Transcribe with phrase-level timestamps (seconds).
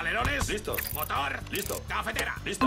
[0.00, 0.48] Alerones.
[0.48, 0.76] Listo.
[0.94, 1.40] Motor.
[1.52, 1.82] Listo.
[1.86, 2.34] Cafetera.
[2.42, 2.66] Listo.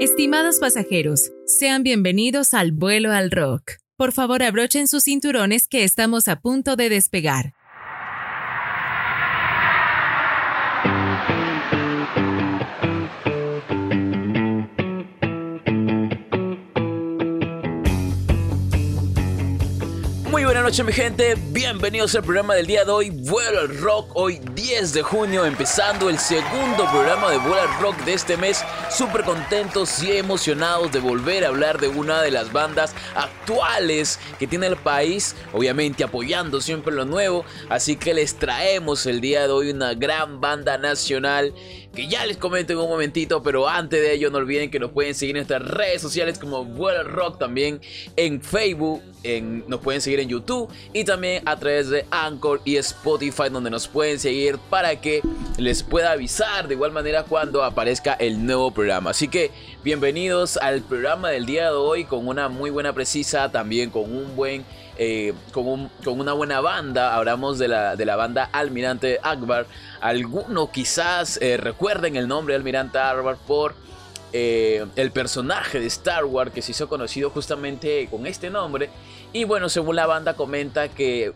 [0.00, 3.74] Estimados pasajeros, sean bienvenidos al vuelo al rock.
[3.96, 7.54] Por favor, abrochen sus cinturones que estamos a punto de despegar.
[20.74, 24.92] Noches mi gente, bienvenidos al programa del día de hoy, Vuelo al Rock, hoy 10
[24.92, 30.02] de junio, empezando el segundo programa de Vuelo al Rock de este mes, súper contentos
[30.02, 34.74] y emocionados de volver a hablar de una de las bandas actuales que tiene el
[34.74, 39.94] país, obviamente apoyando siempre lo nuevo, así que les traemos el día de hoy una
[39.94, 41.54] gran banda nacional
[41.94, 44.90] que ya les comento en un momentito, pero antes de ello no olviden que nos
[44.90, 47.80] pueden seguir en nuestras redes sociales como Vuelo Rock también
[48.16, 52.76] en Facebook, en, nos pueden seguir en YouTube y también a través de Anchor y
[52.76, 55.22] Spotify donde nos pueden seguir para que
[55.56, 59.10] les pueda avisar de igual manera cuando aparezca el nuevo programa.
[59.10, 59.50] Así que
[59.84, 64.34] bienvenidos al programa del día de hoy con una muy buena precisa, también con un
[64.36, 64.64] buen...
[64.96, 67.16] Eh, con, con, una buena banda.
[67.16, 69.66] Hablamos de la, de la banda Almirante Akbar.
[70.00, 73.74] Algunos quizás eh, recuerden el nombre de Almirante Akbar por
[74.32, 78.88] eh, el personaje de Star Wars que se hizo conocido justamente con este nombre.
[79.32, 81.32] Y bueno, según la banda comenta que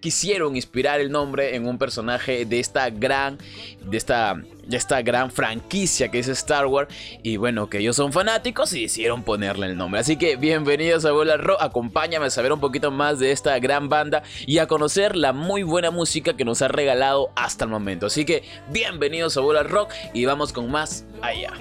[0.00, 3.38] quisieron inspirar el nombre en un personaje de esta gran,
[3.82, 4.34] de esta,
[4.76, 6.92] esta gran franquicia que es Star Wars.
[7.22, 10.00] Y bueno, que ellos son fanáticos y decidieron ponerle el nombre.
[10.00, 11.58] Así que bienvenidos a Bola Rock.
[11.60, 15.62] Acompáñame a saber un poquito más de esta gran banda y a conocer la muy
[15.62, 18.06] buena música que nos ha regalado hasta el momento.
[18.06, 21.52] Así que bienvenidos a Bola Rock y vamos con más allá.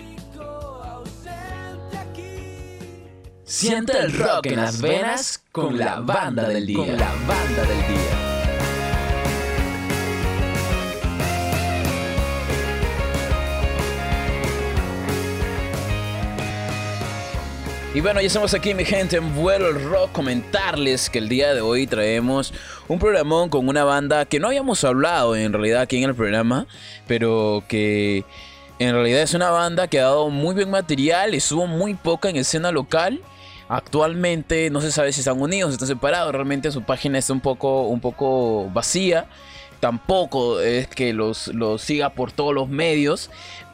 [3.49, 6.77] Siente el rock en las venas con la banda del día.
[6.77, 8.28] Con la banda del día.
[17.99, 20.13] Y bueno, ya estamos aquí, mi gente, en vuelo al rock.
[20.13, 22.53] Comentarles que el día de hoy traemos
[22.87, 26.65] un programón con una banda que no habíamos hablado en realidad aquí en el programa,
[27.07, 28.23] pero que
[28.79, 32.37] en realidad es una banda que ha dado muy buen material, estuvo muy poca en
[32.37, 33.19] escena local.
[33.67, 36.31] Actualmente no se sabe si están unidos, están separados.
[36.31, 39.27] Realmente su página está un poco, un poco vacía.
[39.81, 43.29] Tampoco es que los, los siga por todos los medios.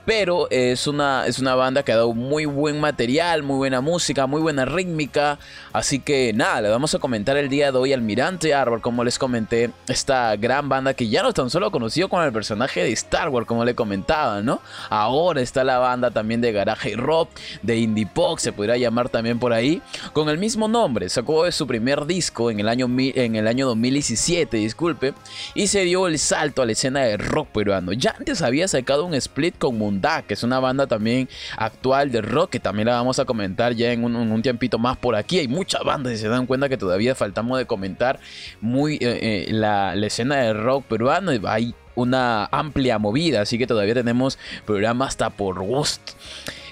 [0.05, 4.27] Pero es una, es una banda que ha dado muy buen material, muy buena música,
[4.27, 5.39] muy buena rítmica.
[5.73, 9.17] Así que nada, le vamos a comentar el día de hoy Almirante Arbor, como les
[9.17, 13.29] comenté, esta gran banda que ya no tan solo conocido con el personaje de Star
[13.29, 14.61] Wars, como le comentaba, ¿no?
[14.89, 17.29] Ahora está la banda también de Garage Rock,
[17.61, 19.81] de Indie Pop, se podría llamar también por ahí,
[20.13, 21.09] con el mismo nombre.
[21.09, 25.13] Sacó su primer disco en el año, en el año 2017, disculpe,
[25.53, 27.93] y se dio el salto a la escena de rock peruano.
[27.93, 29.79] Ya antes había sacado un split con
[30.27, 33.91] que es una banda también actual de rock, que también la vamos a comentar ya
[33.91, 35.39] en un, tiempito más por aquí.
[35.39, 38.19] Hay muchas bandas y se dan cuenta que todavía faltamos de comentar
[38.61, 41.31] muy eh, eh, la, escena de rock peruano.
[41.47, 46.13] Hay una amplia movida, así que todavía tenemos programa hasta por gusto.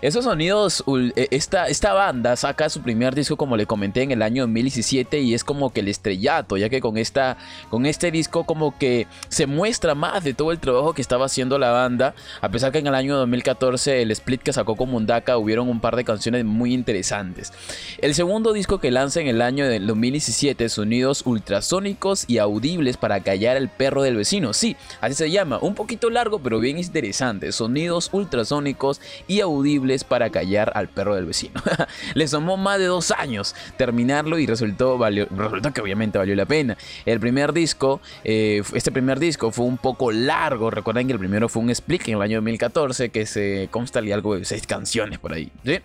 [0.04, 0.84] Esos sonidos,
[1.16, 5.34] esta, esta banda saca su primer disco como le comenté en el año 2017 y
[5.34, 7.38] es como que el estrellato, ya que con, esta,
[7.70, 11.58] con este disco como que se muestra más de todo el trabajo que estaba haciendo
[11.58, 15.38] la banda, a pesar que en el año 2014 el split que sacó con Mundaka
[15.38, 17.54] hubieron un par de canciones muy interesantes.
[18.00, 23.22] El segundo disco que lanza en el año del 2017, Sonidos ultrasónicos y audibles para
[23.22, 27.54] callar al perro del vecino, sí, así se llama, un poquito largo pero bien interesante,
[27.54, 29.00] Sonidos ultrasónicos
[29.30, 31.62] y audibles para callar al perro del vecino.
[32.16, 36.46] Le tomó más de dos años terminarlo y resultó, valió, resultó que obviamente valió la
[36.46, 36.78] pena.
[37.06, 40.72] El primer disco, eh, este primer disco fue un poco largo.
[40.72, 44.14] Recuerden que el primero fue un split en el año 2014 que se consta de
[44.14, 45.52] algo de seis canciones por ahí.
[45.64, 45.80] ¿sí?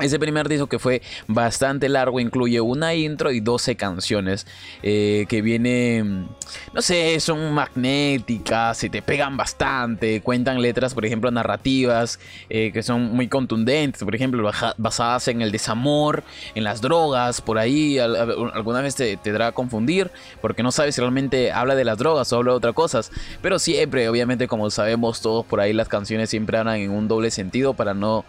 [0.00, 4.46] Ese primer disco que fue bastante largo incluye una intro y 12 canciones
[4.82, 6.28] eh, que vienen,
[6.72, 12.18] no sé, son magnéticas, se te pegan bastante, cuentan letras, por ejemplo, narrativas
[12.48, 16.24] eh, que son muy contundentes, por ejemplo, basadas en el desamor,
[16.54, 20.10] en las drogas, por ahí alguna vez te, te dará a confundir
[20.40, 23.12] porque no sabes si realmente habla de las drogas o habla de otras cosas,
[23.42, 27.30] pero siempre, obviamente, como sabemos todos por ahí, las canciones siempre hablan en un doble
[27.30, 28.24] sentido para no,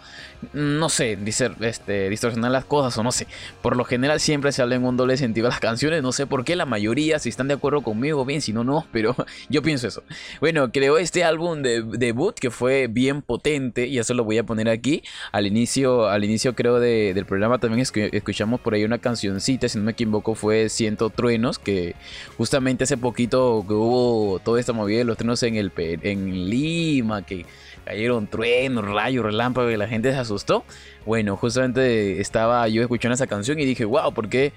[0.52, 1.18] no sé,
[1.60, 3.26] este, distorsionar las cosas o no sé.
[3.62, 6.02] Por lo general siempre se habla en un doble sentido las canciones.
[6.02, 8.86] No sé por qué la mayoría, si están de acuerdo conmigo, bien, si no, no.
[8.92, 9.14] Pero
[9.48, 10.02] yo pienso eso.
[10.40, 13.86] Bueno, creo este álbum de debut que fue bien potente.
[13.86, 15.02] Y eso lo voy a poner aquí.
[15.30, 19.84] Al inicio, al inicio creo del programa también escuchamos por ahí una cancioncita, si no
[19.84, 21.58] me equivoco, fue Ciento Truenos.
[21.58, 21.94] Que
[22.36, 27.22] justamente hace poquito que hubo toda esta movida de los truenos en, el, en Lima.
[27.22, 27.46] Que
[27.84, 30.64] cayeron truenos, rayos, relámpagos y la gente se asustó.
[31.04, 34.52] Bueno, justamente estaba yo escuchando esa canción y dije, wow, ¿por qué,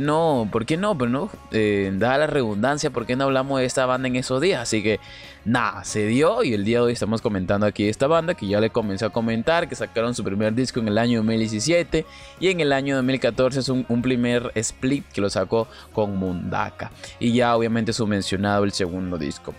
[0.00, 0.48] no?
[0.50, 0.96] ¿Por qué no?
[0.96, 4.62] Pero eh, dada la redundancia, ¿por qué no hablamos de esta banda en esos días?
[4.62, 4.98] Así que
[5.44, 8.60] nada, se dio y el día de hoy estamos comentando aquí esta banda que ya
[8.60, 12.06] le comencé a comentar, que sacaron su primer disco en el año 2017
[12.40, 16.90] y en el año 2014 es un, un primer split que lo sacó con Mundaka
[17.18, 19.54] y ya obviamente su mencionado el segundo disco.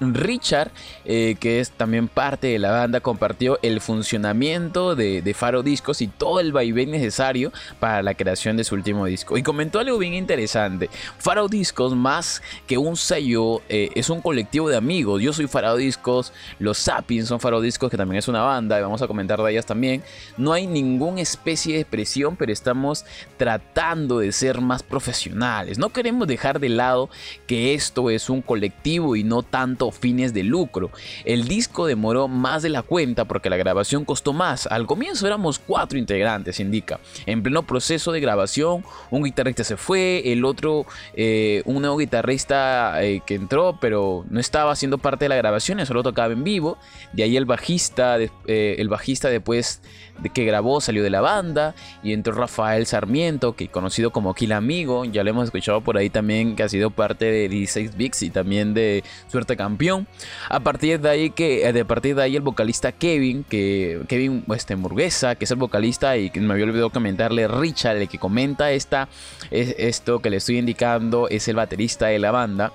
[0.00, 0.70] Richard,
[1.04, 6.08] eh, que es también parte de la banda, compartió el funcionamiento de, Faro Discos y
[6.08, 9.38] todo el vaivén necesario para la creación de su último disco.
[9.38, 10.90] Y comentó algo bien interesante.
[11.18, 15.22] Faro Discos, más que un sello, eh, es un colectivo de amigos.
[15.22, 18.82] Yo soy Faro Discos, los Sapiens son Faro Discos, que también es una banda, y
[18.82, 20.02] vamos a comentar de ellas también.
[20.36, 23.04] No hay ninguna especie de presión, pero estamos
[23.36, 25.78] tratando de ser más profesionales.
[25.78, 27.10] No queremos dejar de lado
[27.46, 30.90] que esto es un colectivo y no tanto fines de lucro.
[31.24, 34.66] El disco demoró más de la cuenta porque la grabación costó más.
[34.66, 37.00] Al comienzo éramos cuatro integrantes, indica.
[37.26, 43.02] En pleno proceso de grabación, un guitarrista se fue, el otro, eh, un nuevo guitarrista
[43.02, 46.78] eh, que entró, pero no estaba haciendo parte de la grabación, solo tocaba en vivo.
[47.12, 49.82] De ahí el bajista, eh, el bajista después
[50.22, 54.52] de que grabó salió de la banda y entró Rafael Sarmiento, que conocido como Kill
[54.52, 58.22] Amigo, ya lo hemos escuchado por ahí también, que ha sido parte de 16 Bix
[58.22, 60.06] y también de Suerte Campeón
[60.50, 64.44] a partir de ahí que eh, de partir de ahí el vocalista Kevin, que Kevin
[64.54, 68.18] este Murguesa, que es el vocalista y que me había olvidado comentarle Richard, el que
[68.18, 69.08] comenta esta
[69.50, 72.72] es, esto que le estoy indicando es el baterista de la banda.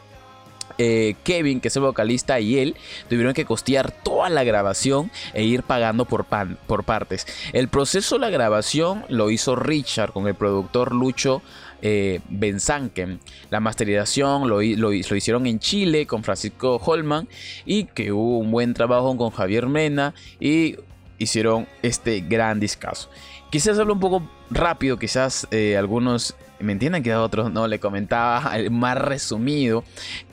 [0.77, 2.75] Eh, Kevin, que es el vocalista, y él
[3.10, 7.25] tuvieron que costear toda la grabación e ir pagando por, por partes.
[7.54, 11.42] El proceso de la grabación lo hizo Richard con el productor Lucho
[11.81, 13.19] eh, Benzanken.
[13.50, 17.27] La masterización lo, lo, hicieron en Chile con Francisco Holman
[17.66, 20.77] y que hubo un buen trabajo con Javier Mena y
[21.18, 23.10] hicieron este gran discazo.
[23.51, 27.80] Quizás hablo un poco rápido, quizás eh, algunos me entienden que a otros no, le
[27.80, 29.83] comentaba más resumido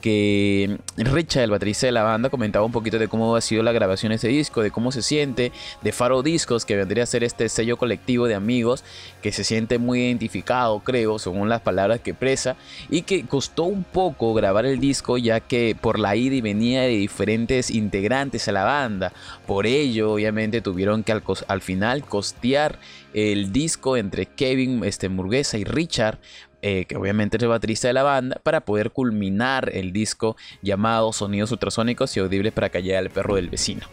[0.01, 3.71] que Richard, el baterista de la banda, comentaba un poquito de cómo ha sido la
[3.71, 5.51] grabación de ese disco, de cómo se siente,
[5.81, 8.83] de Faro Discos, que vendría a ser este sello colectivo de amigos
[9.21, 12.55] que se siente muy identificado, creo, según las palabras que expresa,
[12.89, 16.81] y que costó un poco grabar el disco ya que por la ida y venía
[16.81, 19.13] de diferentes integrantes a la banda,
[19.45, 21.13] por ello obviamente tuvieron que
[21.47, 22.79] al final costear
[23.13, 26.19] el disco entre Kevin este, Murguesa y Richard
[26.65, 31.11] eh, que obviamente es el baterista de la banda, para poder culminar el disco llamado
[31.11, 33.85] Sonidos Ultrasónicos y Audibles para callar al perro del vecino.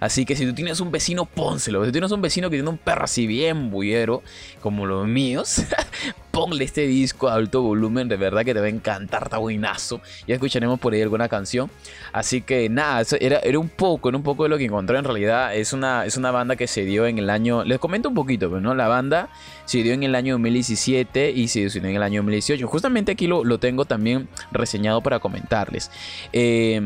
[0.00, 1.82] Así que si tú tienes un vecino, pónselo.
[1.82, 4.24] Si tú tienes un vecino que tiene un perro así bien bullero,
[4.60, 5.62] como los míos,
[6.36, 10.02] ponle este disco a alto volumen, de verdad que te va a encantar, está buenazo.
[10.26, 11.70] Ya escucharemos por ahí alguna canción.
[12.12, 15.04] Así que nada, era, era un poco, era un poco de lo que encontré en
[15.04, 15.56] realidad.
[15.56, 18.50] Es una, es una banda que se dio en el año, les comento un poquito,
[18.50, 19.30] pero no, la banda
[19.64, 22.66] se dio en el año 2017 y se dio en el año 2018.
[22.66, 25.90] Justamente aquí lo, lo tengo también reseñado para comentarles.
[26.34, 26.82] Eh,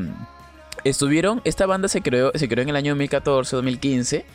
[0.85, 4.27] estuvieron, esta banda se creó, se creó en el año 2014, 2015.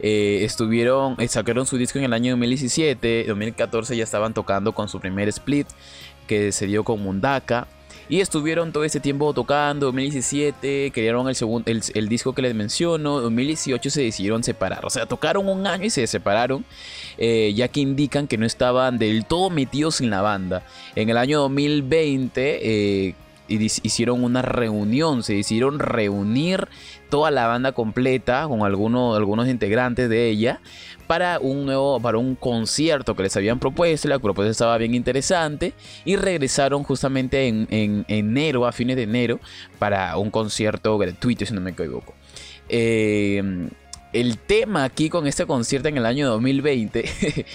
[0.00, 4.88] Eh, estuvieron, eh, sacaron su disco en el año 2017, 2014 ya estaban tocando con
[4.88, 5.68] su primer split
[6.26, 7.66] que se dio con Mundaka.
[8.06, 13.18] Y estuvieron todo ese tiempo tocando, 2017, crearon el, segundo, el, disco que les menciono,
[13.22, 16.66] 2018 se decidieron separar, o sea, tocaron un año y se separaron,
[17.16, 20.66] eh, ya que indican que no estaban del todo metidos en la banda.
[20.96, 23.16] En el año 2020
[23.48, 26.68] hicieron una reunión, se decidieron reunir
[27.10, 30.60] toda la banda completa con algunos, algunos integrantes de ella
[31.06, 35.74] para un nuevo para un concierto que les habían propuesto la propuesta estaba bien interesante
[36.04, 39.40] y regresaron justamente en, en enero a fines de enero
[39.78, 42.14] para un concierto gratuito si no me equivoco.
[42.68, 43.68] Eh,
[44.14, 47.04] el tema aquí con este concierto en el año 2020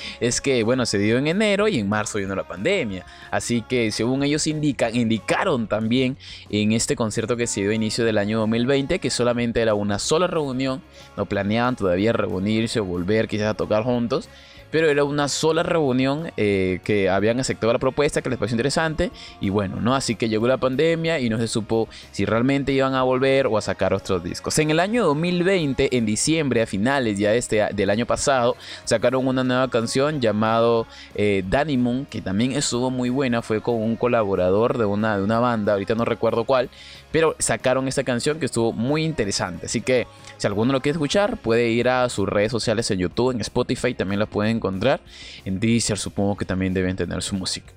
[0.19, 3.05] es que, bueno, se dio en enero y en marzo vino la pandemia.
[3.31, 6.17] Así que, según ellos indican, indicaron también
[6.49, 9.99] en este concierto que se dio a inicio del año 2020 que solamente era una
[9.99, 10.81] sola reunión,
[11.15, 14.27] no planeaban todavía reunirse o volver quizás a tocar juntos
[14.71, 19.11] pero era una sola reunión eh, que habían aceptado la propuesta, que les pareció interesante,
[19.41, 19.95] y bueno, ¿no?
[19.95, 23.57] Así que llegó la pandemia y no se supo si realmente iban a volver o
[23.57, 24.57] a sacar otros discos.
[24.59, 29.43] En el año 2020, en diciembre, a finales ya este, del año pasado, sacaron una
[29.43, 34.77] nueva canción llamado eh, Danny Moon, que también estuvo muy buena, fue con un colaborador
[34.77, 36.69] de una, de una banda, ahorita no recuerdo cuál,
[37.11, 39.65] pero sacaron esta canción que estuvo muy interesante.
[39.65, 43.31] Así que si alguno lo quiere escuchar, puede ir a sus redes sociales en YouTube,
[43.31, 45.01] en Spotify también la pueden encontrar.
[45.45, 47.73] En Deezer supongo que también deben tener su música.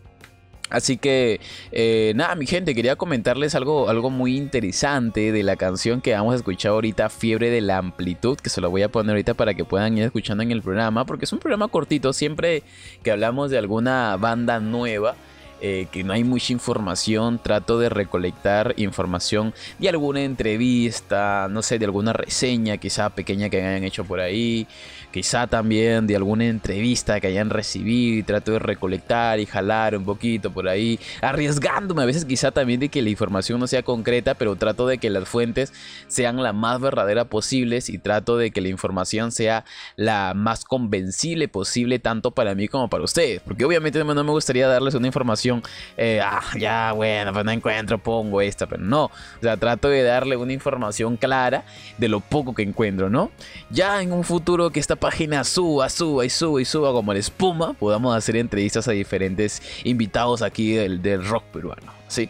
[0.73, 1.39] Así que,
[1.71, 6.33] eh, nada, mi gente, quería comentarles algo, algo muy interesante de la canción que vamos
[6.33, 9.53] a escuchar ahorita, Fiebre de la Amplitud, que se lo voy a poner ahorita para
[9.53, 12.62] que puedan ir escuchando en el programa, porque es un programa cortito, siempre
[13.03, 15.15] que hablamos de alguna banda nueva.
[15.64, 21.78] Eh, que no hay mucha información, trato de recolectar información de alguna entrevista, no sé,
[21.78, 24.66] de alguna reseña quizá pequeña que hayan hecho por ahí,
[25.12, 30.04] quizá también de alguna entrevista que hayan recibido y trato de recolectar y jalar un
[30.04, 34.35] poquito por ahí, arriesgándome a veces quizá también de que la información no sea concreta,
[34.35, 35.73] pero trato de que las fuentes
[36.09, 39.64] sean la más verdadera posibles y trato de que la información sea
[39.97, 44.66] la más convencible posible tanto para mí como para ustedes, porque obviamente no me gustaría
[44.66, 45.62] darles una información,
[45.97, 49.11] eh, ah, ya bueno, pues no encuentro, pongo esta, pero no, o
[49.42, 51.64] sea, trato de darle una información clara
[51.99, 53.31] de lo poco que encuentro, ¿no?
[53.71, 57.18] Ya en un futuro que esta página suba, suba y suba y suba como la
[57.18, 61.92] espuma, podamos hacer entrevistas a diferentes invitados aquí del, del rock peruano.
[62.06, 62.28] ¿sí?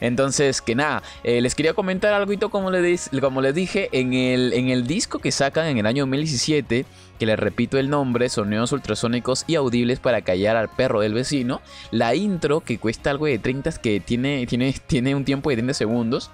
[0.00, 4.54] Entonces, que nada, eh, les quería comentar algo como les, como les dije, en el,
[4.54, 6.86] en el disco que sacan en el año 2017,
[7.18, 11.60] que les repito el nombre, sonidos ultrasónicos y audibles para callar al perro del vecino,
[11.90, 15.74] la intro que cuesta algo de 30, que tiene, tiene, tiene un tiempo de 30
[15.74, 16.30] segundos,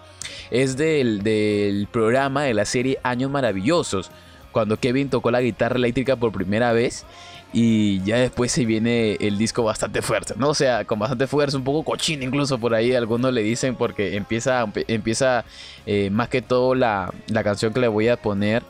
[0.52, 4.12] es del, del programa de la serie Años Maravillosos
[4.52, 7.04] cuando Kevin tocó la guitarra eléctrica por primera vez
[7.52, 10.50] y ya después se viene el disco bastante fuerte, ¿no?
[10.50, 14.16] O sea, con bastante fuerza, un poco cochino incluso por ahí, algunos le dicen porque
[14.16, 15.44] empieza, empieza
[15.86, 18.62] eh, más que todo la, la, canción que le voy a poner,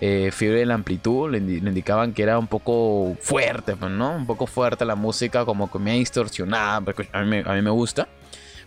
[0.00, 4.16] eh, Fiebre de la Amplitud, le, indicaban que era un poco fuerte, pues, ¿no?
[4.16, 7.70] Un poco fuerte la música, como que me ha distorsionado, a mí, a mí me
[7.70, 8.08] gusta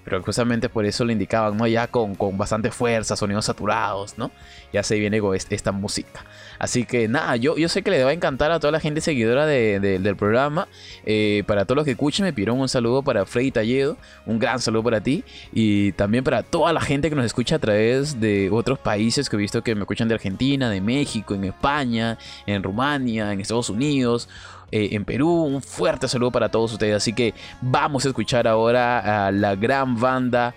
[0.03, 1.67] pero justamente por eso le indicaban, ¿no?
[1.67, 4.31] Ya con, con bastante fuerza, sonidos saturados, ¿no?
[4.71, 6.25] Ya se viene esta música.
[6.59, 9.01] Así que nada, yo, yo sé que le va a encantar a toda la gente
[9.01, 10.67] seguidora del programa.
[11.05, 14.59] Eh, para todos los que escuchen, me pidieron un saludo para Freddy Talledo, un gran
[14.59, 15.23] saludo para ti.
[15.53, 19.37] Y también para toda la gente que nos escucha a través de otros países que
[19.37, 23.69] he visto que me escuchan de Argentina, de México, en España, en Rumania, en Estados
[23.69, 24.27] Unidos.
[24.71, 25.29] Eh, en Perú.
[25.29, 26.95] Un fuerte saludo para todos ustedes.
[26.95, 30.53] Así que vamos a escuchar ahora a la gran banda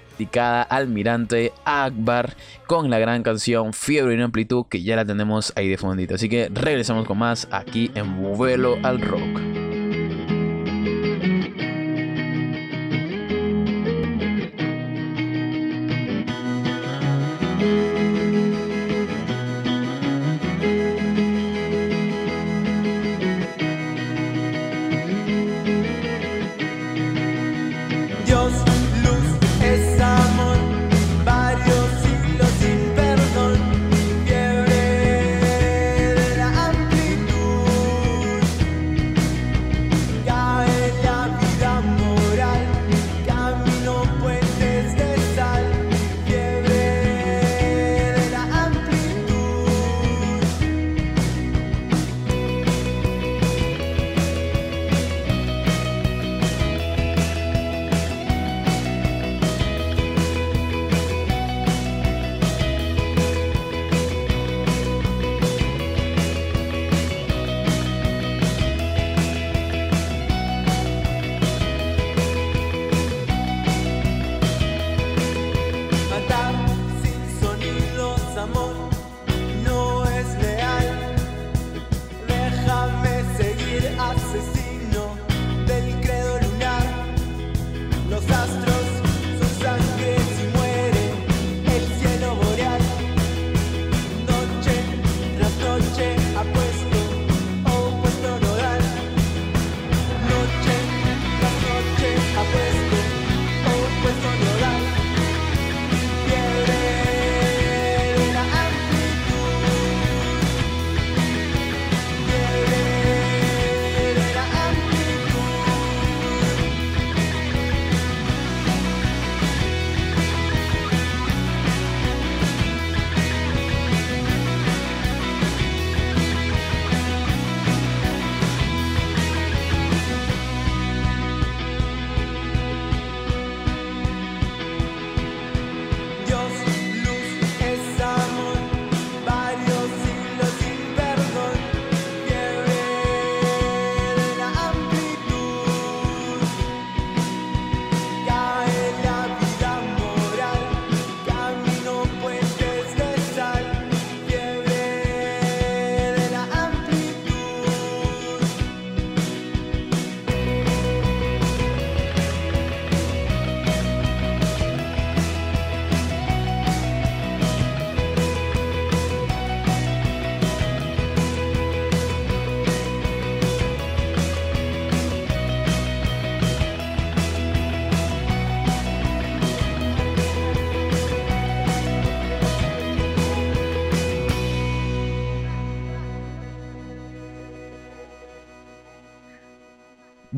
[0.69, 2.35] Almirante Akbar
[2.67, 6.15] con la gran canción Fiebre en Amplitud que ya la tenemos ahí de fondito.
[6.15, 9.52] Así que regresamos con más aquí en Vuelo al Rock.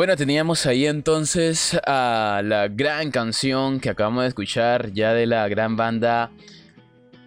[0.04, 5.48] Bueno, teníamos ahí entonces a la gran canción que acabamos de escuchar ya de la
[5.48, 6.30] gran banda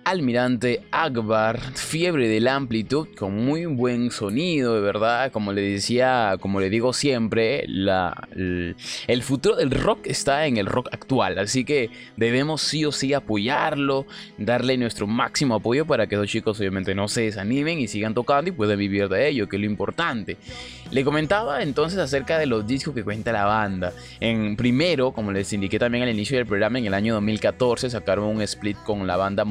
[0.07, 5.33] Almirante Akbar, fiebre de la amplitud, con muy buen sonido, de verdad.
[5.33, 10.65] Como le decía, como le digo siempre, la, el, futuro del rock está en el
[10.65, 11.37] rock actual.
[11.39, 14.05] Así que debemos sí o sí apoyarlo,
[14.37, 18.49] darle nuestro máximo apoyo para que los chicos obviamente no se desanimen y sigan tocando
[18.49, 20.37] y puedan vivir de ello, que es lo importante.
[20.89, 23.91] Le comentaba entonces acerca de los discos que cuenta la banda.
[24.21, 28.23] En primero, como les indiqué también al inicio del programa, en el año 2014 sacaron
[28.37, 29.43] un split con la banda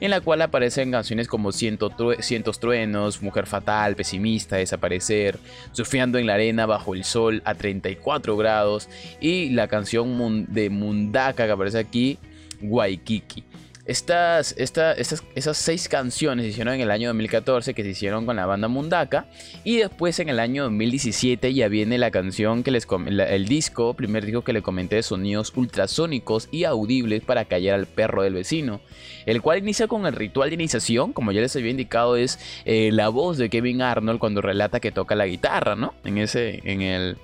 [0.00, 5.38] En la cual aparecen canciones como Cientos Truenos, Mujer Fatal, Pesimista, Desaparecer,
[5.72, 8.88] Surfeando en la Arena Bajo el Sol a 34 grados
[9.20, 12.18] y la canción de Mundaka que aparece aquí,
[12.62, 13.49] Waikiki.
[13.90, 18.46] Estas, esas seis canciones se hicieron en el año 2014 que se hicieron con la
[18.46, 19.26] banda Mundaka
[19.64, 24.26] y después en el año 2017 ya viene la canción que les el disco, primer
[24.26, 28.80] disco que le comenté de sonidos ultrasónicos y audibles para callar al perro del vecino,
[29.26, 32.90] el cual inicia con el ritual de iniciación, como ya les había indicado es eh,
[32.92, 35.94] la voz de Kevin Arnold cuando relata que toca la guitarra, ¿no?
[36.04, 37.16] En ese, en el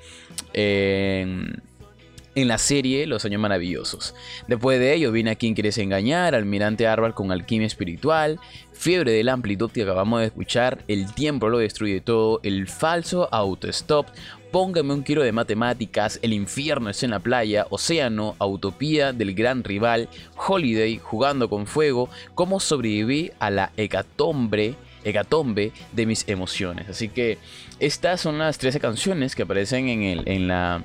[2.44, 4.14] la serie Los Años Maravillosos.
[4.46, 8.38] Después de ello viene a Quien Quieres Engañar, Almirante Arbal con Alquimia Espiritual,
[8.72, 13.28] Fiebre de la Amplitud que acabamos de escuchar, El Tiempo lo destruye todo, El Falso
[13.32, 14.06] Autostop,
[14.52, 19.64] Póngame un kilo de matemáticas, El infierno es en la playa, Océano, Utopía del gran
[19.64, 24.74] rival, Holiday, Jugando con fuego, Cómo sobreviví a la hecatombe,
[25.04, 26.88] hecatombe de mis emociones.
[26.88, 27.38] Así que
[27.80, 30.84] estas son las 13 canciones que aparecen en, el, en la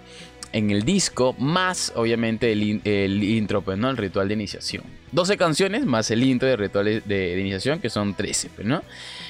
[0.54, 3.90] en el disco, más obviamente el, intro, pues, ¿no?
[3.90, 4.84] El ritual de iniciación.
[5.12, 8.82] 12 canciones más el intro de ritual de, iniciación, que son 13, pues, ¿no?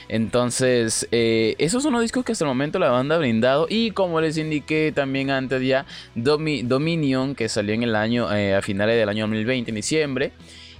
[0.10, 3.68] Entonces, eh, esos son los discos que hasta el momento la banda ha brindado.
[3.70, 8.62] Y como les indiqué también antes ya, Dominion, que salió en el año, eh, a
[8.62, 10.32] finales del año 2020, en diciembre.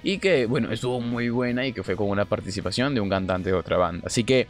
[0.04, 3.50] Y que, bueno, estuvo muy buena y que fue con una participación de un cantante
[3.50, 4.02] de otra banda.
[4.06, 4.48] Así que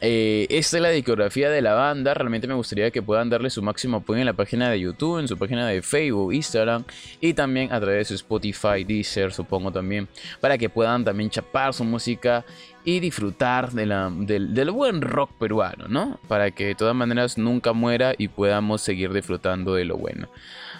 [0.00, 2.14] eh, esta es la discografía de la banda.
[2.14, 5.28] Realmente me gustaría que puedan darle su máximo apoyo en la página de YouTube, en
[5.28, 6.84] su página de Facebook, Instagram
[7.20, 10.08] y también a través de su Spotify, Deezer, supongo también,
[10.40, 12.44] para que puedan también chapar su música
[12.84, 16.18] y disfrutar de la, del, del buen rock peruano, ¿no?
[16.28, 20.30] Para que de todas maneras nunca muera y podamos seguir disfrutando de lo bueno.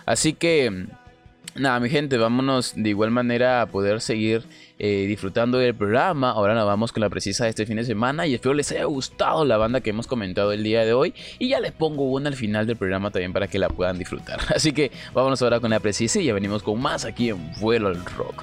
[0.06, 0.86] Así que
[1.56, 4.44] Nada, mi gente, vámonos de igual manera a poder seguir
[4.82, 6.30] eh, disfrutando del programa.
[6.30, 8.84] Ahora nos vamos con la precisa de este fin de semana y espero les haya
[8.84, 11.14] gustado la banda que hemos comentado el día de hoy.
[11.38, 14.40] Y ya les pongo una al final del programa también para que la puedan disfrutar.
[14.54, 17.88] Así que vámonos ahora con la precisa y ya venimos con más aquí en Vuelo
[17.88, 18.42] al Rock.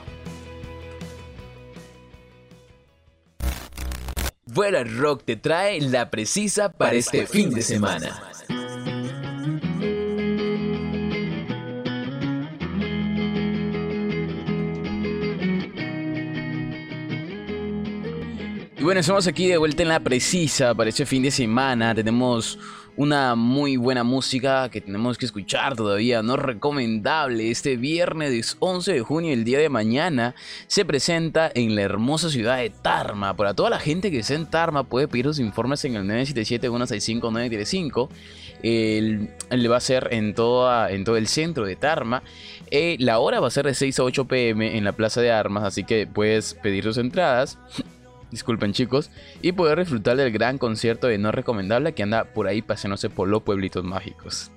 [4.46, 8.22] Vuelo al Rock te trae la precisa para este fin de semana.
[18.88, 21.94] Bueno, estamos aquí de vuelta en la precisa para este fin de semana.
[21.94, 22.58] Tenemos
[22.96, 27.52] una muy buena música que tenemos que escuchar todavía, no recomendable.
[27.52, 30.36] Este viernes 11 de junio, el día de mañana,
[30.68, 33.36] se presenta en la hermosa ciudad de Tarma.
[33.36, 38.08] Para toda la gente que está en Tarma, puede pedir sus informes en el 977-165-935.
[38.64, 39.30] El,
[39.70, 42.24] va a ser en, toda, en todo el centro de Tarma.
[42.72, 45.30] Eh, la hora va a ser de 6 a 8 pm en la Plaza de
[45.30, 47.60] Armas, así que puedes pedir tus entradas
[48.32, 49.10] disculpen chicos,
[49.42, 53.28] y poder disfrutar del gran concierto de No Recomendable que anda por ahí paseándose por
[53.28, 54.52] los pueblitos mágicos.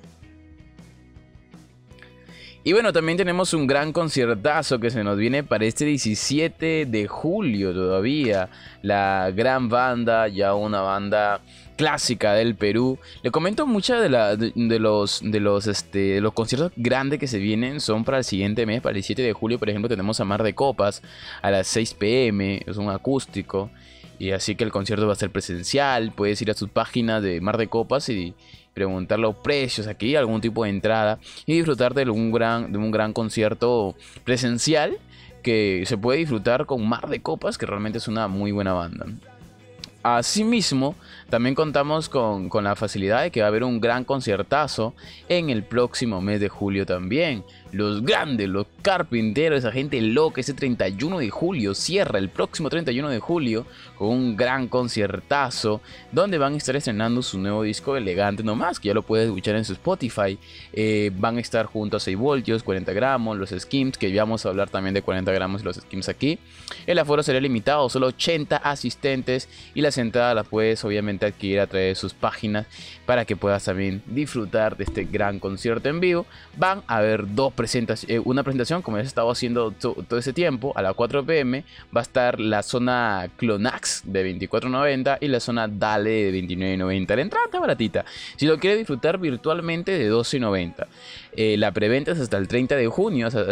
[2.62, 7.06] Y bueno, también tenemos un gran conciertazo que se nos viene para este 17 de
[7.08, 8.50] julio todavía.
[8.82, 11.40] La gran banda, ya una banda
[11.76, 12.98] clásica del Perú.
[13.22, 17.80] Le comento muchas de, de, los, de, los, este, los conciertos grandes que se vienen
[17.80, 20.42] son para el siguiente mes, para el 7 de julio, por ejemplo, tenemos a Mar
[20.42, 21.02] de Copas
[21.40, 23.70] a las 6 pm, es un acústico.
[24.18, 26.12] Y así que el concierto va a ser presencial.
[26.12, 28.34] Puedes ir a sus páginas de Mar de Copas y
[28.74, 32.90] preguntar los precios aquí, algún tipo de entrada y disfrutar de un gran, de un
[32.90, 34.98] gran concierto presencial
[35.42, 39.06] que se puede disfrutar con Mar de Copas, que realmente es una muy buena banda.
[40.02, 40.94] Asimismo,
[41.28, 44.94] también contamos con, con, la facilidad de que va a haber un gran conciertazo
[45.28, 50.54] en el próximo mes de julio también los grandes, los carpinteros, esa gente loca, ese
[50.54, 53.66] 31 de julio cierra el próximo 31 de julio
[53.98, 58.88] con un gran conciertazo donde van a estar estrenando su nuevo disco elegante nomás, que
[58.88, 60.38] ya lo puedes escuchar en su Spotify.
[60.72, 64.46] Eh, van a estar junto a 6 voltios, 40 gramos, los skims, que ya vamos
[64.46, 66.38] a hablar también de 40 gramos y los skims aquí.
[66.86, 71.58] El aforo será limitado, solo 80 asistentes y la las entradas las puedes obviamente adquirir
[71.58, 72.68] a través de sus páginas
[73.06, 76.26] para que puedas también disfrutar de este gran concierto en vivo.
[76.56, 77.52] Van a haber dos
[78.08, 81.64] eh, una presentación como ya se estado haciendo todo ese tiempo, a las 4 pm
[81.94, 87.16] va a estar la zona Clonax de 24.90 y la zona Dale de 29.90.
[87.16, 88.04] La entrada está baratita.
[88.36, 90.86] Si lo quieres disfrutar virtualmente de 12.90.
[91.32, 93.50] Eh, la preventa es hasta el 30 de junio, hasta,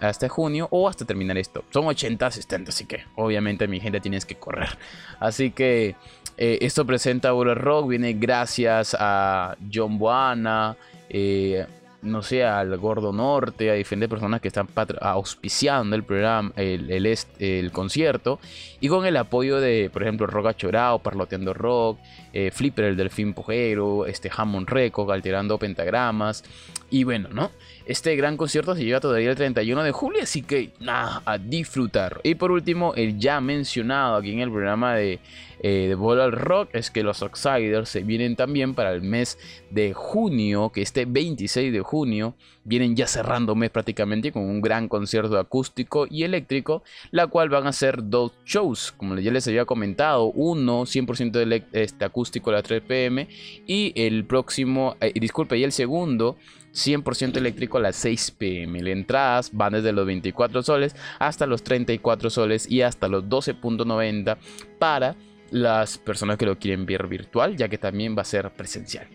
[0.00, 1.64] hasta, junio o hasta terminar esto.
[1.70, 4.70] Son 80 asistentes, así que obviamente mi gente tienes que correr.
[5.18, 5.96] Así que
[6.38, 10.76] eh, esto presenta World Rock, viene gracias a John Buana,
[11.10, 11.66] eh,
[12.02, 14.68] no sé, al Gordo Norte, a diferentes personas que están
[15.00, 18.40] auspiciando el programa, el, el, el, concierto,
[18.80, 21.98] y con el apoyo de, por ejemplo, Rock Chorao, Parloteando Rock,
[22.32, 26.44] eh, Flipper, el Delfín Pujero, este Hammond Record, Alterando Pentagramas,
[26.90, 27.50] y bueno, ¿no?
[27.86, 32.20] Este gran concierto se lleva todavía el 31 de julio, así que nada, a disfrutar.
[32.22, 35.18] Y por último, el ya mencionado aquí en el programa de,
[35.62, 39.38] eh, de Ball Rock es que los Outsiders se vienen también para el mes
[39.70, 44.88] de junio, que este 26 de junio, vienen ya cerrando mes prácticamente con un gran
[44.88, 49.64] concierto acústico y eléctrico, la cual van a ser dos shows, como ya les había
[49.66, 53.28] comentado, uno 100% este, acústico a las 3 pm
[53.66, 56.36] y el próximo, eh, disculpe, y el segundo
[56.72, 58.82] 100% eléctrico a las 6 pm.
[58.82, 64.38] Las entradas van desde los 24 soles hasta los 34 soles y hasta los 12.90
[64.78, 65.16] para
[65.50, 69.06] las personas que lo quieren ver virtual, ya que también va a ser presencial.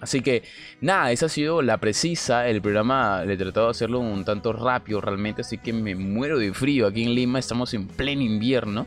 [0.00, 0.42] Así que
[0.82, 2.46] nada, esa ha sido la precisa.
[2.46, 6.38] El programa le he tratado de hacerlo un tanto rápido realmente, así que me muero
[6.38, 6.86] de frío.
[6.86, 8.86] Aquí en Lima estamos en pleno invierno.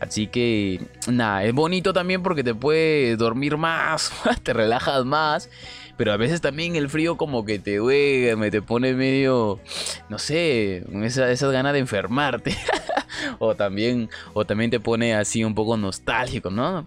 [0.00, 4.12] Así que nada, es bonito también porque te puedes dormir más,
[4.42, 5.48] te relajas más.
[5.96, 9.60] Pero a veces también el frío como que te duele, me te pone medio,
[10.08, 12.56] no sé, esa, esas ganas de enfermarte.
[13.38, 16.86] o, también, o también te pone así un poco nostálgico, ¿no?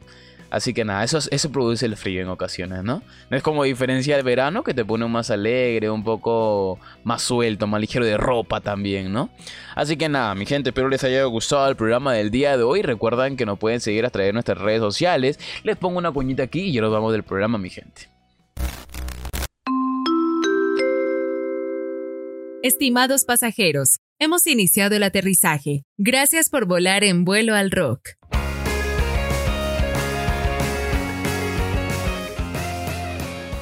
[0.52, 3.04] Así que nada, eso, eso produce el frío en ocasiones, ¿no?
[3.30, 7.68] No es como diferencia del verano que te pone más alegre, un poco más suelto,
[7.68, 9.30] más ligero de ropa también, ¿no?
[9.76, 12.82] Así que nada, mi gente, espero les haya gustado el programa del día de hoy.
[12.82, 15.40] Recuerden que nos pueden seguir a través de nuestras redes sociales.
[15.64, 18.19] Les pongo una cuñita aquí y ya nos vamos del programa, mi gente.
[22.62, 25.86] Estimados pasajeros, hemos iniciado el aterrizaje.
[25.98, 28.10] Gracias por volar en vuelo al rock.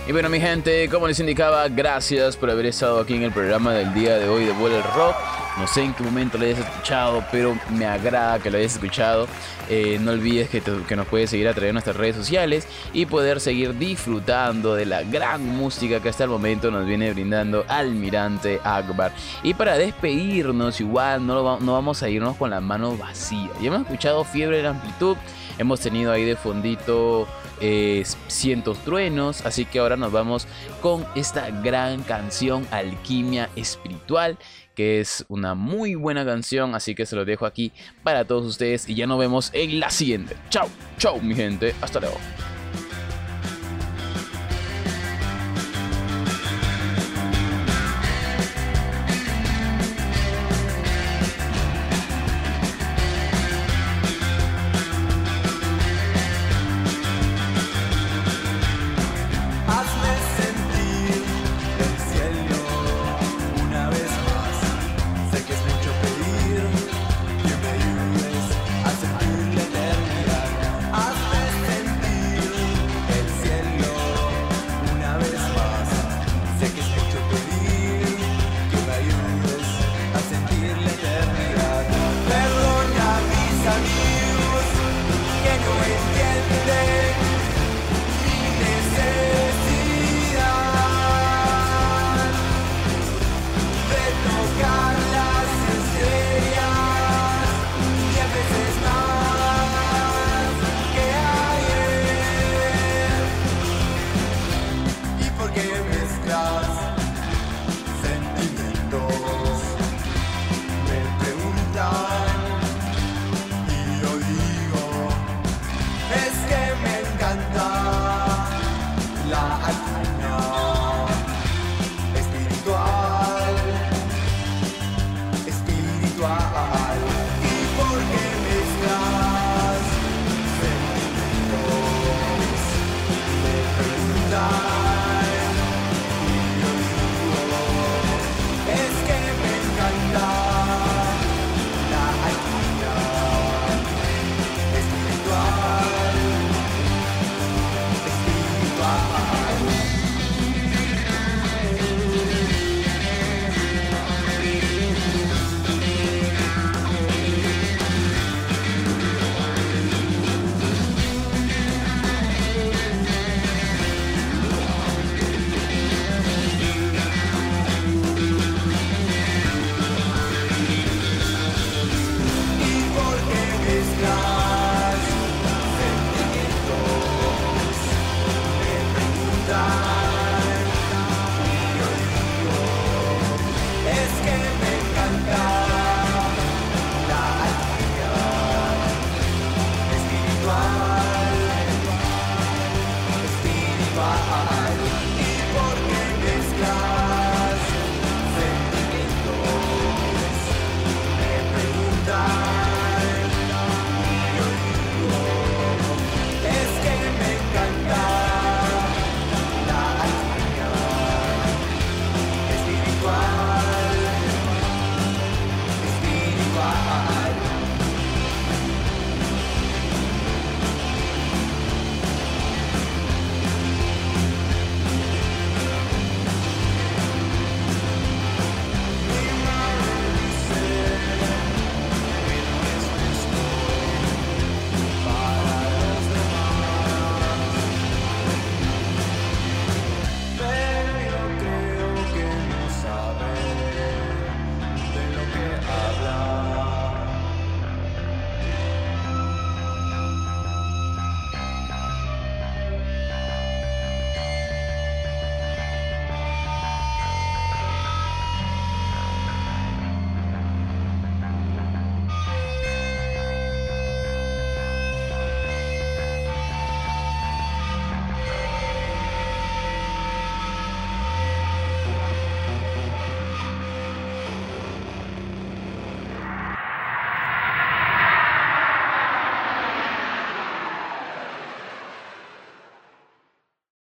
[0.07, 3.71] Y bueno, mi gente, como les indicaba, gracias por haber estado aquí en el programa
[3.75, 5.46] del día de hoy de Vuelo al Rock.
[5.57, 9.27] No sé en qué momento lo hayas escuchado, pero me agrada que lo hayas escuchado.
[9.69, 13.05] Eh, no olvides que, que, nos puedes seguir a través de nuestras redes sociales y
[13.07, 18.61] poder seguir disfrutando de la gran música que hasta el momento nos viene brindando Almirante
[18.63, 19.11] Akbar.
[19.41, 23.49] Y para despedirnos, igual no, no vamos a irnos con la mano vacía.
[23.59, 25.17] Ya hemos escuchado Fiebre de Amplitud,
[25.57, 27.27] hemos tenido ahí de fondito
[28.27, 30.47] cientos truenos, así que ahora nos vamos
[30.81, 34.37] con esta gran canción Alquimia Espiritual
[34.77, 37.71] que es una muy buena canción, así que se lo dejo aquí
[38.03, 40.37] para todos ustedes y ya nos vemos en la siguiente.
[40.51, 42.17] Chao, chao mi gente, hasta luego.